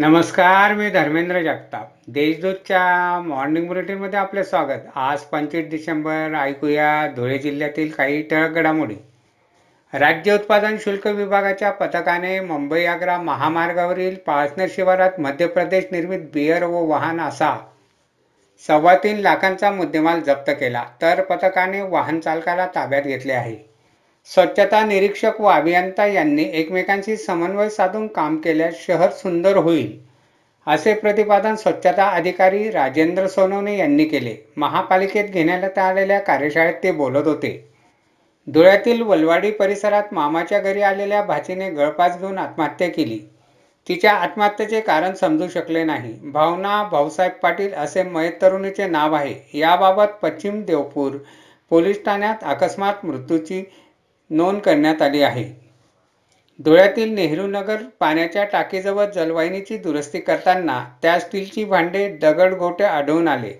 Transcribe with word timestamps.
नमस्कार 0.00 0.74
मी 0.74 0.90
धर्मेंद्र 0.90 1.40
जगताप. 1.42 1.88
देशदूतच्या 2.08 3.20
मॉर्निंग 3.20 3.66
बुलेटिनमध्ये 3.68 4.18
आपले 4.18 4.44
स्वागत. 4.44 4.86
आज 4.94 5.20
पंचवीस 5.20 5.68
डिसेंबर 5.70 6.34
ऐकूया 6.40 7.06
धुळे 7.16 7.38
जिल्ह्यातील 7.38 7.90
काही 7.90 8.22
ठळक 8.22 8.50
घडामोडी. 8.50 8.94
राज्य 9.94 10.34
उत्पादन 10.34 10.76
शुल्क 10.80 11.06
विभागाच्या 11.06 11.70
पथकाने 11.70 12.40
मुंबई 12.40 12.84
आग्रा 12.84 13.18
महामार्गावरील 13.18 14.16
पाळसner 14.26 14.66
शिवारात 14.70 15.20
मध्य 15.20 15.46
प्रदेश 15.46 15.84
निर्मित 15.92 16.20
बियर 16.34 16.64
व 16.64 16.84
वाहन 16.84 17.20
असा 17.20 17.56
सव्वा 18.66 18.94
तीन 18.94 19.16
लाखांचा 19.16 19.70
मुद्देमाल 19.70 20.20
जप्त 20.20 20.50
केला. 20.50 20.84
तर 21.02 21.22
पथकाने 21.22 21.82
वाहन 21.82 22.20
चालकाला 22.20 22.66
ताब्यात 22.66 23.02
घेतले 23.02 23.32
आहे. 23.32 23.69
स्वच्छता 24.28 24.82
निरीक्षक 24.84 25.40
व 25.40 25.46
अभियंता 25.48 26.04
यांनी 26.06 26.42
एकमेकांशी 26.52 27.16
समन्वय 27.16 27.68
साधून 27.68 28.06
काम 28.06 28.36
केल्यास 28.36 28.74
शहर 28.86 29.10
सुंदर 29.12 29.56
होईल 29.56 29.98
असे 30.66 30.92
प्रतिपादन 30.94 31.54
स्वच्छता 31.54 32.08
अधिकारी 32.08 32.70
राजेंद्र 32.70 33.26
सोनवणे 33.26 33.76
यांनी 33.78 34.04
केले. 34.04 34.34
महापालिकेत 34.56 35.24
घेण्यात 35.24 35.78
आलेल्या 35.78 36.18
कार्यशाळेत 36.20 36.74
ते 36.82 36.90
बोलत 36.90 37.26
होते. 37.26 37.52
धुळ्यातील 38.46 39.02
वलवाडी 39.02 39.50
परिसरात 39.50 40.14
मामाच्या 40.14 40.60
घरी 40.60 40.82
आलेल्या 40.82 41.22
भाचीने 41.22 41.70
गळपास 41.70 42.18
घेऊन 42.18 42.38
आत्महत्या 42.38 42.88
केली. 42.88 43.18
तिच्या 43.86 44.12
आत्महत्येचे 44.12 44.80
कारण 44.80 45.14
समजू 45.14 45.48
शकले 45.48 45.84
नाही. 45.84 46.12
भावना 46.22 46.82
भाऊसाहेब 46.82 47.32
पाटील 47.32 47.74
असे 47.74 48.02
मयत 48.02 48.40
तरुणीचे 48.42 48.86
नाव 48.86 49.14
आहे. 49.14 49.34
याबाबत 49.54 50.18
पश्चिम 50.22 50.62
देवपूर 50.62 51.16
पोलीस 51.70 52.04
ठाण्यात 52.04 52.44
अकस्मात 52.44 53.04
मृत्यूची 53.04 53.62
नोंद 54.30 54.60
करण्यात 54.60 55.02
आली 55.02 55.22
आहे. 55.22 55.44
धुळ्यातील 56.58 57.14
नेहरू 57.14 57.46
नगर 57.46 57.76
पाण्याच्या 58.00 58.44
टाकीजवळ 58.44 59.04
जलवाहिनीची 59.04 59.76
दुरुस्ती 59.76 60.20
करताना 60.20 60.84
त्या 61.02 61.18
स्टीलची 61.20 61.64
भांडे 61.64 62.08
दगड 62.16 62.54
गोटे 62.54 62.84
आढळून 62.84 63.28
आले. 63.28 63.52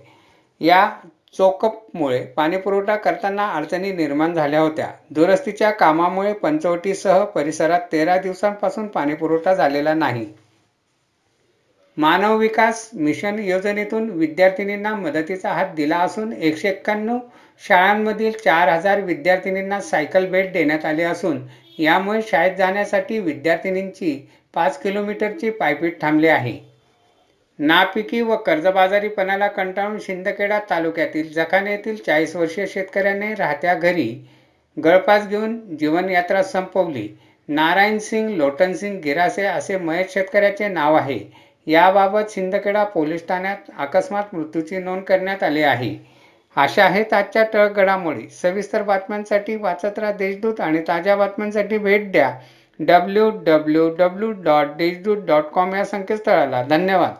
या 0.60 0.90
चोकपमुळे 1.38 2.20
पाणीपुरवठा 2.26 2.96
करताना 2.96 3.46
अडचणी 3.46 3.92
निर्माण 3.92 4.34
झाल्या 4.34 4.60
होत्या. 4.60 4.90
दुरुस्तीच्या 5.10 5.70
कामामुळे 5.70 6.32
पंचवटीसह 6.32 7.24
परिसरात 7.24 7.80
तेरा 7.92 8.16
दिवसांपासून 8.18 8.86
पाणीपुरवठा 8.86 9.54
झालेला 9.54 9.94
नाही. 9.94 10.26
मानव 11.96 12.36
विकास 12.36 12.90
मिशन 12.94 13.38
योजनेतून 13.38 14.08
विद्यार्थिनींना 14.10 14.94
मदतीचा 14.94 15.52
हात 15.52 15.74
दिला 15.76 15.96
असून 15.96 16.32
एकशे 16.32 16.68
एक्क्याण्णव 16.68 17.18
शाळांमधील 17.62 18.32
चार 18.44 18.68
हजार 18.68 19.00
विद्यार्थिनींना 19.00 19.80
सायकल 19.80 20.26
भेट 20.26 20.52
देण्यात 20.52 20.84
आली 20.84 21.02
असून 21.02 21.40
यामुळे 21.78 22.20
शाळेत 22.22 22.56
जाण्यासाठी 22.56 23.18
विद्यार्थिनींची 23.18 24.14
पाच 24.54 24.78
किलोमीटरची 24.82 25.50
पायपीट 25.50 26.00
थांबली 26.02 26.28
आहे. 26.28 26.58
नापिकी 27.58 28.20
व 28.22 28.36
कर्जबाजारीपणाला 28.36 29.48
कंटाळून 29.48 29.98
शिंदखेडा 30.00 30.58
तालुक्यातील 30.70 31.32
जखाने 31.32 31.70
येथील 31.70 31.96
चाळीस 31.96 32.34
वर्षीय 32.36 32.66
शेतकऱ्याने 32.66 33.34
राहत्या 33.34 33.74
घरी 33.74 34.08
गळपास 34.76 35.26
घेऊन 35.28 35.58
जीवनयात्रा 35.76 36.42
संपवली. 36.42 37.08
नारायण 37.48 37.98
सिंग 37.98 38.30
लोटनसिंग 38.30 39.00
गिरासे 39.00 39.44
असे 39.44 39.76
मयत 39.78 40.12
शेतकऱ्याचे 40.12 40.68
नाव 40.68 40.94
आहे. 40.94 41.18
याबाबत 41.66 42.30
शिंदखेडा 42.30 42.84
पोलीस 42.84 43.26
ठाण्यात 43.28 43.70
अकस्मात 43.78 44.34
मृत्यूची 44.34 44.78
नोंद 44.78 45.02
करण्यात 45.02 45.42
आली 45.42 45.62
आहे. 45.62 45.94
अशा 46.56 46.84
आहेत 46.84 47.12
आजच्या 47.12 47.44
टळक 47.44 47.72
घडामोडी. 47.72 48.28
सविस्तर 48.28 48.82
बातम्यांसाठी 48.82 49.56
वाचत 49.56 49.98
राहा 49.98 50.12
देशदूत 50.12 50.60
आणि 50.60 50.82
ताज्या 50.88 51.16
बातम्यांसाठी 51.16 51.78
भेट 51.78 52.12
द्या. 52.12 52.32
W 52.80 53.30
W 53.30 53.88
W 53.96 54.30
dot 54.32 54.66
Deshdoot 54.66 55.16
dot 55.26 55.44
com 55.44 55.74
या 55.74 55.84
संकेतस्थळाला. 55.84 56.62
धन्यवाद. 56.62 57.14